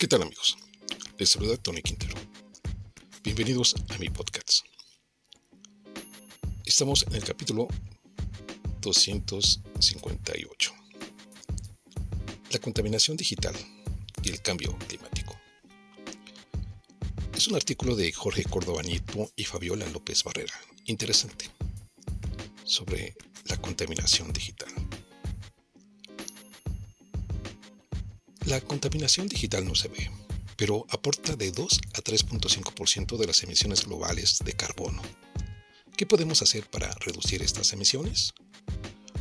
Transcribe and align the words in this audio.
¿Qué 0.00 0.08
tal 0.08 0.22
amigos? 0.22 0.56
Les 1.18 1.28
saluda 1.28 1.58
Tony 1.58 1.82
Quintero. 1.82 2.14
Bienvenidos 3.22 3.74
a 3.90 3.98
mi 3.98 4.08
podcast. 4.08 4.60
Estamos 6.64 7.04
en 7.06 7.16
el 7.16 7.22
capítulo 7.22 7.68
258. 8.80 10.72
La 12.50 12.58
contaminación 12.60 13.18
digital 13.18 13.54
y 14.22 14.30
el 14.30 14.40
cambio 14.40 14.74
climático. 14.88 15.38
Es 17.34 17.48
un 17.48 17.56
artículo 17.56 17.94
de 17.94 18.10
Jorge 18.10 18.44
Córdoba 18.44 18.80
Nieto 18.82 19.30
y 19.36 19.44
Fabiola 19.44 19.84
López 19.90 20.24
Barrera. 20.24 20.54
Interesante. 20.86 21.50
Sobre 22.64 23.14
la 23.44 23.60
contaminación 23.60 24.32
digital. 24.32 24.69
La 28.50 28.60
contaminación 28.60 29.28
digital 29.28 29.64
no 29.64 29.76
se 29.76 29.86
ve, 29.86 30.10
pero 30.56 30.84
aporta 30.90 31.36
de 31.36 31.52
2 31.52 31.80
a 31.94 32.00
3.5% 32.00 33.16
de 33.16 33.26
las 33.28 33.44
emisiones 33.44 33.86
globales 33.86 34.40
de 34.44 34.54
carbono. 34.54 35.00
¿Qué 35.96 36.04
podemos 36.04 36.42
hacer 36.42 36.68
para 36.68 36.90
reducir 36.94 37.42
estas 37.42 37.72
emisiones? 37.74 38.34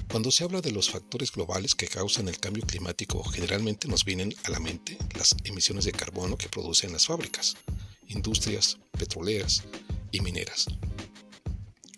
Cuando 0.09 0.31
se 0.31 0.43
habla 0.43 0.61
de 0.61 0.71
los 0.71 0.89
factores 0.89 1.31
globales 1.31 1.75
que 1.75 1.87
causan 1.87 2.27
el 2.27 2.39
cambio 2.39 2.65
climático, 2.65 3.23
generalmente 3.23 3.87
nos 3.87 4.03
vienen 4.03 4.33
a 4.45 4.49
la 4.49 4.59
mente 4.59 4.97
las 5.15 5.35
emisiones 5.43 5.85
de 5.85 5.91
carbono 5.91 6.35
que 6.35 6.49
producen 6.49 6.91
las 6.91 7.05
fábricas, 7.05 7.55
industrias 8.07 8.79
petroleras 8.97 9.61
y 10.11 10.21
mineras. 10.21 10.65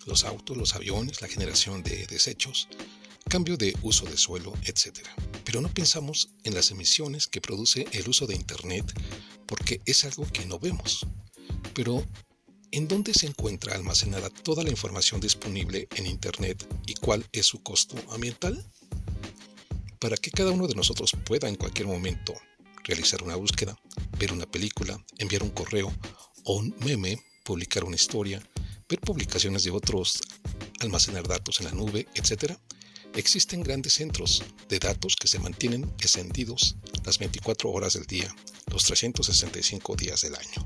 Los 0.05 0.25
autos, 0.25 0.57
los 0.57 0.75
aviones, 0.75 1.21
la 1.21 1.29
generación 1.29 1.81
de 1.81 2.07
desechos, 2.07 2.67
cambio 3.31 3.55
de 3.55 3.73
uso 3.81 4.05
de 4.07 4.17
suelo, 4.17 4.51
etc. 4.65 5.07
Pero 5.45 5.61
no 5.61 5.73
pensamos 5.73 6.31
en 6.43 6.53
las 6.53 6.69
emisiones 6.69 7.27
que 7.27 7.39
produce 7.39 7.87
el 7.93 8.09
uso 8.09 8.27
de 8.27 8.35
Internet 8.35 8.91
porque 9.45 9.79
es 9.85 10.03
algo 10.03 10.27
que 10.33 10.45
no 10.45 10.59
vemos. 10.59 11.07
Pero, 11.73 12.05
¿en 12.71 12.89
dónde 12.89 13.13
se 13.13 13.27
encuentra 13.27 13.73
almacenada 13.73 14.29
toda 14.29 14.65
la 14.65 14.69
información 14.69 15.21
disponible 15.21 15.87
en 15.95 16.07
Internet 16.07 16.67
y 16.85 16.95
cuál 16.95 17.25
es 17.31 17.45
su 17.45 17.63
costo 17.63 17.95
ambiental? 18.11 18.69
Para 19.99 20.17
que 20.17 20.31
cada 20.31 20.51
uno 20.51 20.67
de 20.67 20.75
nosotros 20.75 21.11
pueda 21.25 21.47
en 21.47 21.55
cualquier 21.55 21.87
momento 21.87 22.33
realizar 22.83 23.23
una 23.23 23.37
búsqueda, 23.37 23.79
ver 24.19 24.33
una 24.33 24.45
película, 24.45 25.01
enviar 25.19 25.43
un 25.43 25.51
correo 25.51 25.89
o 26.43 26.57
un 26.57 26.75
meme, 26.79 27.17
publicar 27.45 27.85
una 27.85 27.95
historia, 27.95 28.45
ver 28.89 28.99
publicaciones 28.99 29.63
de 29.63 29.71
otros, 29.71 30.19
almacenar 30.81 31.25
datos 31.29 31.61
en 31.61 31.67
la 31.67 31.71
nube, 31.71 32.09
etc., 32.13 32.57
Existen 33.13 33.61
grandes 33.61 33.93
centros 33.93 34.41
de 34.69 34.79
datos 34.79 35.17
que 35.17 35.27
se 35.27 35.37
mantienen 35.37 35.91
encendidos 35.99 36.77
las 37.03 37.19
24 37.19 37.69
horas 37.69 37.93
del 37.93 38.05
día, 38.05 38.33
los 38.67 38.85
365 38.85 39.97
días 39.97 40.21
del 40.21 40.35
año. 40.35 40.65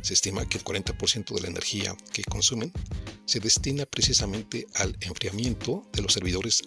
Se 0.00 0.14
estima 0.14 0.48
que 0.48 0.58
el 0.58 0.64
40% 0.64 1.34
de 1.34 1.40
la 1.40 1.48
energía 1.48 1.96
que 2.12 2.22
consumen 2.22 2.72
se 3.24 3.40
destina 3.40 3.84
precisamente 3.84 4.68
al 4.74 4.96
enfriamiento 5.00 5.84
de 5.92 6.02
los 6.02 6.12
servidores, 6.12 6.62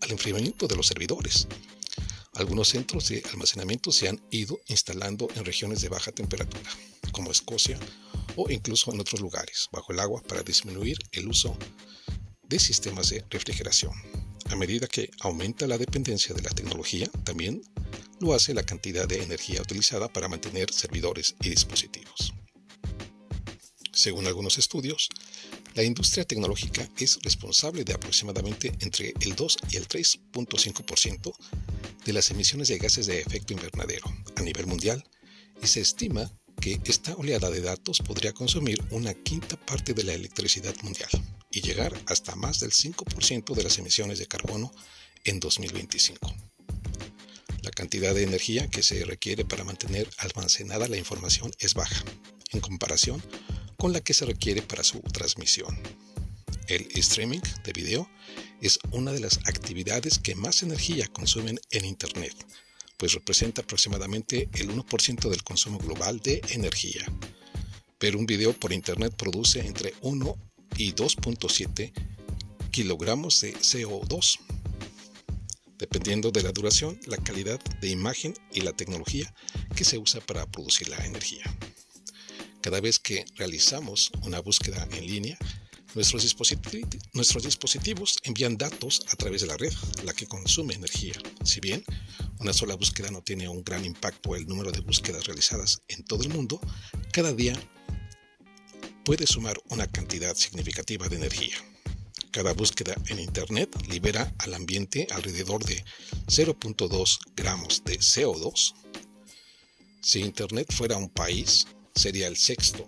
al 0.00 0.10
enfriamiento 0.10 0.66
de 0.66 0.76
los 0.76 0.86
servidores. 0.86 1.46
Algunos 2.32 2.68
centros 2.68 3.08
de 3.10 3.22
almacenamiento 3.30 3.92
se 3.92 4.08
han 4.08 4.22
ido 4.30 4.58
instalando 4.68 5.28
en 5.34 5.44
regiones 5.44 5.82
de 5.82 5.90
baja 5.90 6.12
temperatura, 6.12 6.70
como 7.12 7.30
Escocia 7.30 7.78
o 8.36 8.50
incluso 8.50 8.90
en 8.92 9.00
otros 9.00 9.20
lugares, 9.20 9.68
bajo 9.70 9.92
el 9.92 10.00
agua, 10.00 10.22
para 10.22 10.42
disminuir 10.42 10.96
el 11.12 11.28
uso 11.28 11.58
de 12.48 12.58
sistemas 12.58 13.10
de 13.10 13.24
refrigeración. 13.30 13.92
A 14.50 14.56
medida 14.56 14.86
que 14.86 15.10
aumenta 15.20 15.66
la 15.66 15.78
dependencia 15.78 16.34
de 16.34 16.42
la 16.42 16.50
tecnología, 16.50 17.10
también 17.24 17.62
lo 18.20 18.32
hace 18.32 18.54
la 18.54 18.62
cantidad 18.62 19.06
de 19.06 19.22
energía 19.22 19.60
utilizada 19.60 20.08
para 20.12 20.28
mantener 20.28 20.72
servidores 20.72 21.34
y 21.42 21.50
dispositivos. 21.50 22.32
Según 23.92 24.26
algunos 24.26 24.58
estudios, 24.58 25.08
la 25.74 25.82
industria 25.82 26.24
tecnológica 26.24 26.88
es 26.98 27.18
responsable 27.22 27.82
de 27.82 27.94
aproximadamente 27.94 28.72
entre 28.80 29.14
el 29.20 29.34
2 29.34 29.58
y 29.70 29.76
el 29.76 29.88
3.5% 29.88 31.34
de 32.04 32.12
las 32.12 32.30
emisiones 32.30 32.68
de 32.68 32.78
gases 32.78 33.06
de 33.06 33.20
efecto 33.20 33.52
invernadero 33.52 34.06
a 34.36 34.42
nivel 34.42 34.66
mundial 34.66 35.04
y 35.62 35.66
se 35.66 35.80
estima 35.80 36.30
que 36.60 36.80
esta 36.84 37.14
oleada 37.16 37.50
de 37.50 37.60
datos 37.60 38.00
podría 38.00 38.32
consumir 38.32 38.82
una 38.90 39.12
quinta 39.12 39.56
parte 39.56 39.92
de 39.92 40.04
la 40.04 40.14
electricidad 40.14 40.74
mundial 40.82 41.10
y 41.50 41.60
llegar 41.60 41.92
hasta 42.06 42.36
más 42.36 42.60
del 42.60 42.72
5% 42.72 43.54
de 43.54 43.62
las 43.62 43.78
emisiones 43.78 44.18
de 44.18 44.26
carbono 44.26 44.72
en 45.24 45.40
2025. 45.40 46.34
La 47.62 47.70
cantidad 47.70 48.14
de 48.14 48.22
energía 48.22 48.68
que 48.68 48.82
se 48.82 49.04
requiere 49.04 49.44
para 49.44 49.64
mantener 49.64 50.08
almacenada 50.18 50.88
la 50.88 50.96
información 50.96 51.50
es 51.58 51.74
baja, 51.74 52.04
en 52.52 52.60
comparación 52.60 53.22
con 53.76 53.92
la 53.92 54.00
que 54.00 54.14
se 54.14 54.24
requiere 54.24 54.62
para 54.62 54.84
su 54.84 55.00
transmisión. 55.00 55.78
El 56.68 56.88
streaming 56.94 57.40
de 57.64 57.72
video 57.72 58.10
es 58.60 58.78
una 58.90 59.12
de 59.12 59.20
las 59.20 59.38
actividades 59.46 60.18
que 60.18 60.34
más 60.34 60.62
energía 60.62 61.06
consumen 61.08 61.60
en 61.70 61.84
Internet, 61.84 62.34
pues 62.96 63.12
representa 63.12 63.62
aproximadamente 63.62 64.48
el 64.54 64.70
1% 64.70 65.28
del 65.28 65.44
consumo 65.44 65.78
global 65.78 66.20
de 66.20 66.40
energía. 66.50 67.04
Pero 67.98 68.18
un 68.18 68.26
video 68.26 68.52
por 68.52 68.72
Internet 68.72 69.14
produce 69.16 69.60
entre 69.60 69.94
1 70.00 70.36
y 70.76 70.92
2.7 70.92 71.92
kilogramos 72.70 73.40
de 73.40 73.54
CO2. 73.54 74.38
Dependiendo 75.78 76.30
de 76.30 76.42
la 76.42 76.52
duración, 76.52 76.98
la 77.06 77.18
calidad 77.18 77.60
de 77.80 77.88
imagen 77.88 78.34
y 78.52 78.62
la 78.62 78.72
tecnología 78.72 79.34
que 79.74 79.84
se 79.84 79.98
usa 79.98 80.20
para 80.20 80.46
producir 80.46 80.88
la 80.88 81.04
energía. 81.04 81.44
Cada 82.60 82.80
vez 82.80 82.98
que 82.98 83.24
realizamos 83.36 84.10
una 84.22 84.40
búsqueda 84.40 84.88
en 84.92 85.06
línea, 85.06 85.38
nuestros, 85.94 86.22
dispositivos, 86.22 86.88
nuestros 87.14 87.44
dispositivos 87.44 88.18
envían 88.24 88.56
datos 88.56 89.06
a 89.10 89.16
través 89.16 89.40
de 89.40 89.46
la 89.46 89.56
red, 89.56 89.72
la 90.04 90.12
que 90.12 90.26
consume 90.26 90.74
energía. 90.74 91.14
Si 91.44 91.60
bien 91.60 91.84
una 92.38 92.52
sola 92.52 92.74
búsqueda 92.74 93.10
no 93.10 93.22
tiene 93.22 93.48
un 93.48 93.64
gran 93.64 93.84
impacto 93.84 94.36
el 94.36 94.46
número 94.46 94.72
de 94.72 94.80
búsquedas 94.80 95.24
realizadas 95.24 95.82
en 95.88 96.04
todo 96.04 96.22
el 96.22 96.28
mundo, 96.28 96.60
cada 97.12 97.32
día 97.32 97.54
puede 99.06 99.24
sumar 99.24 99.56
una 99.68 99.86
cantidad 99.86 100.34
significativa 100.34 101.08
de 101.08 101.14
energía. 101.14 101.56
Cada 102.32 102.52
búsqueda 102.52 102.96
en 103.06 103.20
Internet 103.20 103.70
libera 103.88 104.34
al 104.38 104.52
ambiente 104.52 105.06
alrededor 105.12 105.64
de 105.64 105.84
0.2 106.26 107.20
gramos 107.36 107.84
de 107.84 108.00
CO2. 108.00 108.74
Si 110.02 110.20
Internet 110.20 110.72
fuera 110.74 110.96
un 110.96 111.08
país, 111.08 111.68
sería 111.94 112.26
el 112.26 112.36
sexto 112.36 112.84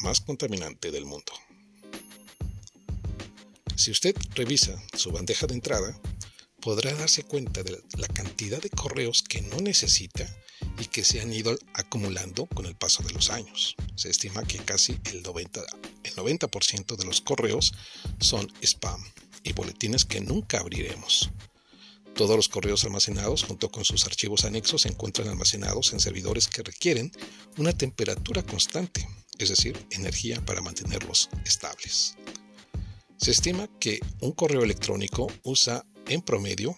más 0.00 0.20
contaminante 0.20 0.90
del 0.90 1.06
mundo. 1.06 1.32
Si 3.74 3.90
usted 3.90 4.14
revisa 4.34 4.78
su 4.94 5.10
bandeja 5.10 5.46
de 5.46 5.54
entrada, 5.54 5.98
podrá 6.60 6.92
darse 6.92 7.22
cuenta 7.24 7.62
de 7.62 7.82
la 7.96 8.08
cantidad 8.08 8.60
de 8.60 8.68
correos 8.68 9.22
que 9.22 9.40
no 9.40 9.56
necesita 9.56 10.28
y 10.78 10.86
que 10.86 11.04
se 11.04 11.20
han 11.20 11.32
ido 11.32 11.56
acumulando 11.74 12.46
con 12.46 12.66
el 12.66 12.74
paso 12.74 13.02
de 13.02 13.12
los 13.12 13.30
años. 13.30 13.76
Se 13.94 14.10
estima 14.10 14.42
que 14.44 14.58
casi 14.58 14.98
el 15.04 15.22
90%, 15.22 15.66
el 16.04 16.16
90 16.16 16.48
de 16.96 17.04
los 17.04 17.20
correos 17.20 17.72
son 18.20 18.52
spam 18.62 19.02
y 19.44 19.52
boletines 19.52 20.04
que 20.04 20.20
nunca 20.20 20.60
abriremos. 20.60 21.30
Todos 22.14 22.36
los 22.36 22.48
correos 22.48 22.84
almacenados 22.84 23.44
junto 23.44 23.70
con 23.70 23.84
sus 23.84 24.04
archivos 24.04 24.44
anexos 24.44 24.82
se 24.82 24.88
encuentran 24.88 25.28
almacenados 25.28 25.92
en 25.92 26.00
servidores 26.00 26.46
que 26.46 26.62
requieren 26.62 27.10
una 27.56 27.72
temperatura 27.72 28.42
constante, 28.42 29.08
es 29.38 29.48
decir, 29.48 29.86
energía 29.90 30.44
para 30.44 30.60
mantenerlos 30.60 31.30
estables. 31.46 32.16
Se 33.16 33.30
estima 33.30 33.68
que 33.80 34.00
un 34.20 34.32
correo 34.32 34.62
electrónico 34.62 35.32
usa 35.42 35.86
en 36.06 36.20
promedio 36.20 36.76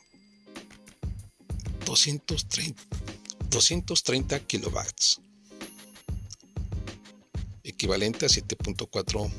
230, 1.85 2.83
230 3.55 4.41
kilowatts, 4.49 5.21
equivalente 7.63 8.27
a 8.27 8.29
7.4 8.29 9.31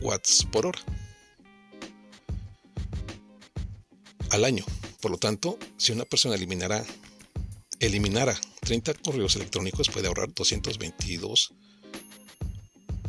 watts 0.00 0.44
por 0.50 0.66
hora 0.66 0.80
al 4.30 4.44
año. 4.44 4.64
Por 5.00 5.12
lo 5.12 5.18
tanto, 5.18 5.60
si 5.76 5.92
una 5.92 6.04
persona 6.06 6.34
eliminara, 6.34 6.84
eliminara 7.78 8.36
30 8.62 8.94
correos 8.94 9.36
electrónicos, 9.36 9.88
puede 9.88 10.08
ahorrar 10.08 10.34
222 10.34 11.54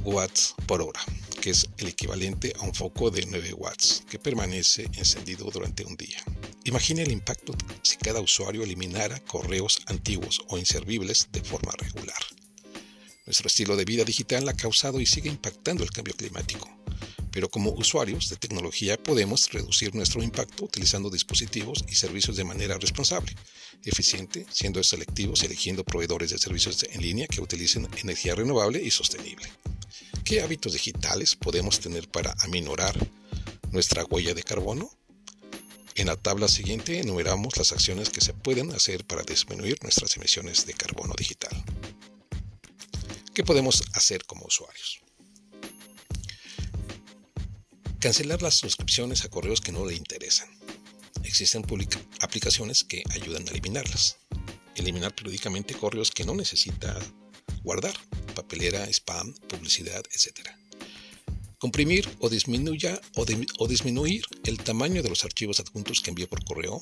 watts 0.03 0.53
por 0.67 0.83
hora, 0.83 1.01
que 1.41 1.49
es 1.49 1.67
el 1.79 1.87
equivalente 1.87 2.53
a 2.59 2.61
un 2.61 2.75
foco 2.75 3.09
de 3.09 3.25
9 3.25 3.53
watts 3.53 4.03
que 4.07 4.19
permanece 4.19 4.83
encendido 4.93 5.49
durante 5.49 5.83
un 5.83 5.97
día. 5.97 6.23
Imagine 6.69 7.01
el 7.01 7.11
impacto 7.11 7.55
si 7.81 7.97
cada 7.97 8.21
usuario 8.21 8.61
eliminara 8.61 9.19
correos 9.21 9.81
antiguos 9.87 10.39
o 10.49 10.59
inservibles 10.59 11.27
de 11.31 11.41
forma 11.41 11.71
regular. 11.75 12.19
Nuestro 13.25 13.47
estilo 13.47 13.75
de 13.75 13.85
vida 13.85 14.03
digital 14.03 14.47
ha 14.47 14.53
causado 14.53 15.01
y 15.01 15.07
sigue 15.07 15.29
impactando 15.29 15.83
el 15.83 15.89
cambio 15.89 16.13
climático. 16.13 16.69
pero 17.31 17.49
como 17.49 17.71
usuarios 17.71 18.29
de 18.29 18.35
tecnología 18.35 19.01
podemos 19.01 19.51
reducir 19.51 19.95
nuestro 19.95 20.21
impacto 20.21 20.65
utilizando 20.65 21.09
dispositivos 21.09 21.83
y 21.87 21.95
servicios 21.95 22.37
de 22.37 22.43
manera 22.43 22.77
responsable, 22.77 23.35
eficiente, 23.83 24.45
siendo 24.51 24.83
selectivos 24.83 25.41
y 25.41 25.47
eligiendo 25.47 25.83
proveedores 25.83 26.29
de 26.29 26.37
servicios 26.37 26.85
en 26.87 27.01
línea 27.01 27.27
que 27.27 27.41
utilicen 27.41 27.87
energía 27.97 28.35
renovable 28.35 28.79
y 28.79 28.91
sostenible. 28.91 29.47
¿Qué 30.23 30.41
hábitos 30.41 30.73
digitales 30.73 31.35
podemos 31.35 31.79
tener 31.79 32.07
para 32.09 32.35
aminorar 32.41 32.95
nuestra 33.71 34.05
huella 34.05 34.35
de 34.35 34.43
carbono? 34.43 34.98
En 35.99 36.07
la 36.07 36.15
tabla 36.15 36.47
siguiente 36.47 36.97
enumeramos 36.97 37.57
las 37.57 37.73
acciones 37.73 38.09
que 38.09 38.21
se 38.21 38.33
pueden 38.33 38.71
hacer 38.71 39.05
para 39.05 39.21
disminuir 39.21 39.77
nuestras 39.83 40.15
emisiones 40.15 40.65
de 40.65 40.73
carbono 40.73 41.13
digital. 41.17 41.51
¿Qué 43.33 43.43
podemos 43.43 43.83
hacer 43.91 44.23
como 44.23 44.45
usuarios? 44.45 45.01
Cancelar 47.99 48.41
las 48.41 48.55
suscripciones 48.55 49.25
a 49.25 49.29
correos 49.29 49.59
que 49.59 49.73
no 49.73 49.85
le 49.85 49.93
interesan. 49.93 50.47
Existen 51.25 51.65
aplicaciones 52.21 52.85
que 52.85 53.03
ayudan 53.09 53.45
a 53.45 53.51
eliminarlas. 53.51 54.19
Eliminar 54.75 55.13
periódicamente 55.13 55.73
correos 55.73 56.11
que 56.11 56.23
no 56.23 56.33
necesita 56.33 56.97
guardar, 57.61 57.95
papelera, 58.35 58.87
spam, 58.87 59.33
publicidad, 59.49 60.05
etc. 60.13 60.58
Comprimir 61.59 62.09
o, 62.19 62.29
disminuya, 62.29 63.01
o, 63.15 63.67
disminuir 63.67 64.25
el 64.45 64.57
tamaño 64.57 65.03
de 65.03 65.09
los 65.09 65.25
archivos 65.25 65.59
adjuntos 65.59 65.99
que 66.01 66.09
envíe 66.09 66.25
por 66.25 66.43
correo, 66.45 66.79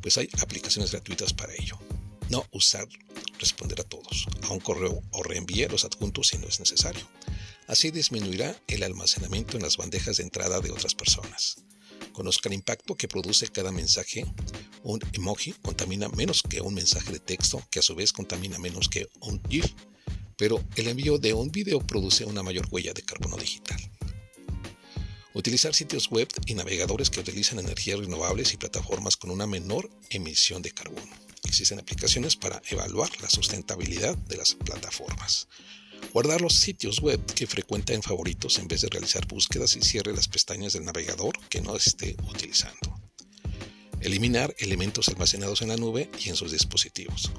pues 0.00 0.16
hay 0.16 0.28
aplicaciones 0.40 0.90
gratuitas 0.90 1.34
para 1.34 1.52
ello. 1.54 1.78
No 2.30 2.46
usar 2.50 2.88
responder 3.38 3.78
a 3.82 3.84
todos, 3.84 4.26
a 4.42 4.52
un 4.52 4.60
correo 4.60 5.02
o 5.10 5.22
reenvíe 5.22 5.68
los 5.68 5.84
adjuntos 5.84 6.28
si 6.28 6.38
no 6.38 6.48
es 6.48 6.60
necesario. 6.60 7.06
Así 7.66 7.90
disminuirá 7.90 8.56
el 8.68 8.82
almacenamiento 8.82 9.58
en 9.58 9.62
las 9.62 9.76
bandejas 9.76 10.16
de 10.16 10.22
entrada 10.22 10.60
de 10.60 10.70
otras 10.70 10.94
personas. 10.94 11.56
Conozca 12.14 12.48
el 12.48 12.54
impacto 12.54 12.94
que 12.94 13.08
produce 13.08 13.48
cada 13.48 13.70
mensaje. 13.70 14.24
Un 14.82 15.00
emoji 15.12 15.52
contamina 15.60 16.08
menos 16.08 16.42
que 16.42 16.60
un 16.60 16.72
mensaje 16.72 17.12
de 17.12 17.18
texto, 17.18 17.62
que 17.70 17.80
a 17.80 17.82
su 17.82 17.94
vez 17.94 18.12
contamina 18.12 18.58
menos 18.58 18.88
que 18.88 19.08
un 19.20 19.42
GIF. 19.48 19.66
Pero 20.36 20.62
el 20.76 20.88
envío 20.88 21.18
de 21.18 21.32
un 21.32 21.50
video 21.50 21.80
produce 21.80 22.24
una 22.24 22.42
mayor 22.42 22.66
huella 22.70 22.92
de 22.92 23.02
carbono 23.02 23.36
digital. 23.36 23.78
Utilizar 25.34 25.74
sitios 25.74 26.10
web 26.10 26.28
y 26.46 26.54
navegadores 26.54 27.10
que 27.10 27.18
utilizan 27.18 27.58
energías 27.58 27.98
renovables 27.98 28.52
y 28.52 28.56
plataformas 28.56 29.16
con 29.16 29.30
una 29.30 29.48
menor 29.48 29.90
emisión 30.10 30.62
de 30.62 30.70
carbono. 30.70 31.10
Existen 31.42 31.80
aplicaciones 31.80 32.36
para 32.36 32.62
evaluar 32.70 33.10
la 33.20 33.28
sustentabilidad 33.28 34.16
de 34.16 34.36
las 34.36 34.54
plataformas. 34.54 35.48
Guardar 36.12 36.40
los 36.40 36.54
sitios 36.54 37.00
web 37.00 37.20
que 37.34 37.48
frecuenta 37.48 37.94
en 37.94 38.02
favoritos 38.02 38.58
en 38.60 38.68
vez 38.68 38.82
de 38.82 38.88
realizar 38.88 39.26
búsquedas 39.26 39.74
y 39.74 39.82
cierre 39.82 40.12
las 40.12 40.28
pestañas 40.28 40.72
del 40.72 40.84
navegador 40.84 41.36
que 41.48 41.60
no 41.60 41.74
esté 41.74 42.16
utilizando. 42.28 43.00
Eliminar 44.00 44.54
elementos 44.58 45.08
almacenados 45.08 45.62
en 45.62 45.68
la 45.68 45.76
nube 45.76 46.10
y 46.24 46.28
en 46.28 46.36
sus 46.36 46.52
dispositivos. 46.52 47.32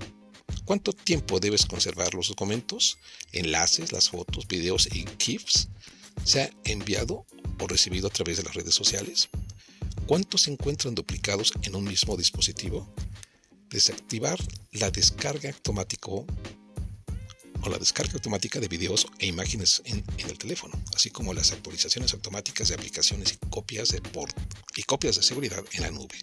¿Cuánto 0.66 0.94
tiempo 0.94 1.40
debes 1.40 1.66
conservar 1.66 2.16
los 2.16 2.30
documentos, 2.30 2.98
enlaces, 3.32 3.92
las 3.92 4.10
fotos, 4.10 4.48
videos 4.48 4.88
y 4.88 5.06
GIFs? 5.20 5.70
¿Se 6.24 6.42
ha 6.42 6.50
enviado 6.64 7.26
o 7.60 7.68
recibido 7.68 8.08
a 8.08 8.12
través 8.12 8.38
de 8.38 8.44
las 8.44 8.56
redes 8.56 8.74
sociales? 8.74 9.30
¿Cuántos 10.08 10.42
se 10.42 10.52
encuentran 10.52 10.96
duplicados 10.96 11.54
en 11.62 11.76
un 11.76 11.84
mismo 11.84 12.18
dispositivo? 12.18 12.92
Desactivar 13.70 14.40
la 14.72 14.90
descarga 14.90 15.50
automática 15.50 16.12
la 17.70 17.80
descarga 17.80 18.14
automática 18.14 18.60
de 18.60 18.68
videos 18.68 19.08
e 19.20 19.26
imágenes 19.26 19.82
en, 19.86 20.04
el 20.18 20.38
teléfono, 20.38 20.80
así 20.96 21.10
como 21.10 21.34
las 21.34 21.52
actualizaciones 21.52 22.14
automáticas 22.14 22.68
de 22.68 22.76
aplicaciones 22.76 23.34
y 23.34 23.50
copias 23.50 23.90
de, 23.90 24.02
port, 24.02 24.38
y 24.76 24.84
copias 24.84 25.16
de 25.16 25.24
seguridad 25.24 25.64
en 25.74 25.82
la 25.82 25.92
nube. 25.92 26.16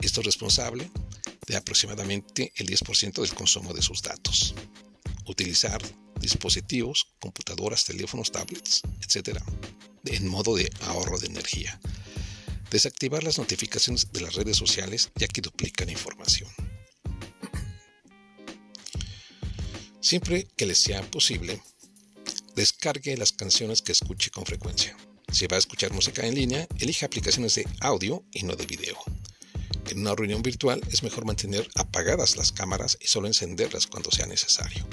Esto 0.00 0.20
es 0.20 0.26
responsable 0.26 0.90
de 1.50 1.56
aproximadamente 1.56 2.52
el 2.56 2.68
10% 2.68 3.20
del 3.20 3.34
consumo 3.34 3.74
de 3.74 3.82
sus 3.82 4.02
datos. 4.02 4.54
Utilizar 5.26 5.82
dispositivos, 6.20 7.08
computadoras, 7.18 7.84
teléfonos, 7.84 8.30
tablets, 8.30 8.82
etc. 9.02 9.40
en 10.04 10.28
modo 10.28 10.54
de 10.54 10.70
ahorro 10.82 11.18
de 11.18 11.26
energía. 11.26 11.80
Desactivar 12.70 13.24
las 13.24 13.38
notificaciones 13.38 14.12
de 14.12 14.20
las 14.20 14.34
redes 14.34 14.56
sociales 14.56 15.10
ya 15.16 15.26
que 15.26 15.40
duplican 15.40 15.90
información. 15.90 16.48
Siempre 20.00 20.46
que 20.56 20.66
le 20.66 20.76
sea 20.76 21.02
posible, 21.10 21.60
descargue 22.54 23.16
las 23.16 23.32
canciones 23.32 23.82
que 23.82 23.92
escuche 23.92 24.30
con 24.30 24.46
frecuencia. 24.46 24.96
Si 25.32 25.48
va 25.48 25.56
a 25.56 25.58
escuchar 25.60 25.92
música 25.92 26.24
en 26.24 26.34
línea, 26.36 26.68
elija 26.78 27.06
aplicaciones 27.06 27.56
de 27.56 27.66
audio 27.80 28.24
y 28.32 28.44
no 28.44 28.54
de 28.54 28.66
video. 28.66 28.96
En 29.90 29.98
una 30.02 30.14
reunión 30.14 30.40
virtual 30.40 30.80
es 30.92 31.02
mejor 31.02 31.24
mantener 31.24 31.68
apagadas 31.74 32.36
las 32.36 32.52
cámaras 32.52 32.96
y 33.00 33.08
solo 33.08 33.26
encenderlas 33.26 33.88
cuando 33.88 34.12
sea 34.12 34.26
necesario. 34.26 34.86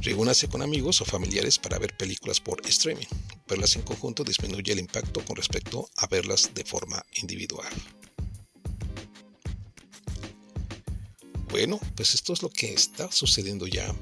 Reúnase 0.00 0.48
con 0.48 0.62
amigos 0.62 1.02
o 1.02 1.04
familiares 1.04 1.58
para 1.58 1.78
ver 1.78 1.94
películas 1.94 2.40
por 2.40 2.66
streaming. 2.66 3.06
Verlas 3.46 3.76
en 3.76 3.82
conjunto 3.82 4.24
disminuye 4.24 4.72
el 4.72 4.78
impacto 4.78 5.22
con 5.26 5.36
respecto 5.36 5.90
a 5.96 6.06
verlas 6.06 6.52
de 6.54 6.64
forma 6.64 7.04
individual. 7.20 7.70
Bueno, 11.50 11.78
pues 11.94 12.14
esto 12.14 12.32
es 12.32 12.42
lo 12.42 12.48
que 12.48 12.72
está 12.72 13.12
sucediendo 13.12 13.66
ya 13.66 13.94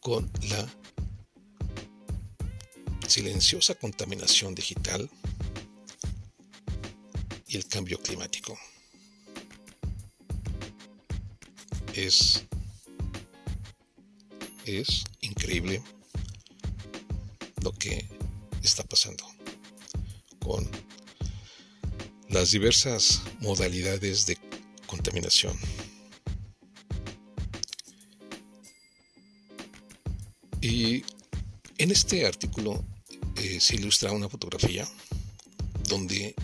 con 0.00 0.30
la 0.50 0.68
silenciosa 3.08 3.74
contaminación 3.74 4.54
digital 4.54 5.10
y 7.50 7.56
el 7.56 7.66
cambio 7.66 8.00
climático. 8.00 8.56
Es, 11.94 12.44
es 14.64 15.04
increíble 15.20 15.82
lo 17.62 17.72
que 17.72 18.08
está 18.62 18.84
pasando 18.84 19.24
con 20.38 20.66
las 22.28 22.52
diversas 22.52 23.20
modalidades 23.40 24.26
de 24.26 24.38
contaminación. 24.86 25.58
Y 30.60 31.02
en 31.78 31.90
este 31.90 32.26
artículo 32.26 32.84
eh, 33.36 33.58
se 33.58 33.74
ilustra 33.74 34.12
una 34.12 34.28
fotografía 34.28 34.86
donde, 35.88 36.36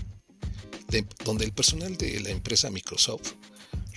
donde 1.25 1.45
el 1.45 1.53
personal 1.53 1.97
de 1.97 2.21
la 2.21 2.31
empresa 2.31 2.71
Microsoft 2.71 3.33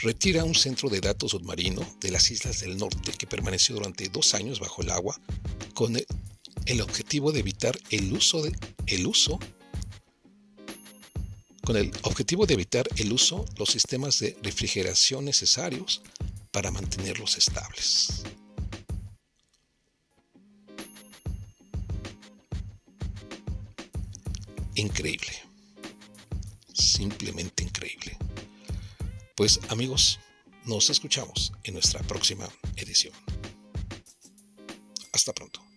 retira 0.02 0.44
un 0.44 0.56
centro 0.56 0.90
de 0.90 1.02
datos 1.02 1.32
submarino 1.32 1.86
de 2.00 2.12
las 2.12 2.32
islas 2.32 2.62
del 2.62 2.78
norte 2.78 3.12
que 3.12 3.28
permaneció 3.28 3.76
durante 3.76 4.10
dos 4.10 4.34
años 4.34 4.60
bajo 4.60 4.82
el 4.82 4.92
agua 4.92 5.20
con 5.74 5.96
el, 6.66 6.82
objetivo 6.82 7.32
de 7.32 7.40
evitar 7.40 7.78
el 7.90 8.14
uso, 8.14 8.44
de, 8.44 8.56
el 8.88 9.08
uso 9.08 9.40
con 11.64 11.76
el 11.76 11.92
objetivo 12.04 12.46
de 12.46 12.54
evitar 12.54 12.88
el 12.98 13.12
uso 13.12 13.46
los 13.58 13.70
sistemas 13.70 14.20
de 14.20 14.38
refrigeración 14.42 15.26
necesarios 15.26 16.02
para 16.52 16.72
mantenerlos 16.72 17.38
estables. 17.38 18.24
Increíble. 24.76 25.49
Simplemente 26.80 27.62
increíble. 27.64 28.18
Pues 29.36 29.60
amigos, 29.70 30.20
nos 30.66 30.90
escuchamos 30.90 31.52
en 31.64 31.74
nuestra 31.74 32.02
próxima 32.04 32.48
edición. 32.78 33.14
Hasta 35.12 35.34
pronto. 35.34 35.69